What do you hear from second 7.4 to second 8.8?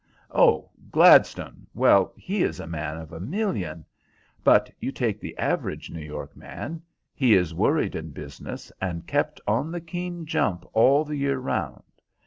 worried in business,